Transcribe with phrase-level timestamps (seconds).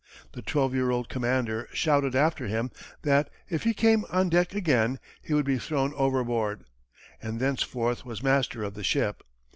[0.31, 2.71] The twelve year old commander shouted after him
[3.03, 6.63] that, if he came on deck again, he would be thrown overboard,
[7.21, 9.21] and thenceforth was master of the ship.